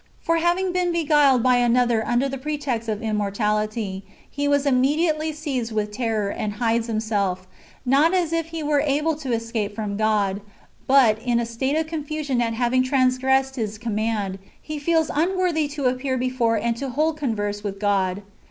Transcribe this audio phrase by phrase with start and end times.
[0.19, 5.71] For, having been beguiled by another under the pretext of immortality, he is immediately seized
[5.71, 7.45] with terror, and hides himself;
[7.85, 10.41] not as if he were able to escape from God;
[10.87, 15.85] but, in a state of confusion at having transgressed His command, he feels unworthy to
[15.85, 18.23] appear before and to hold converse with God.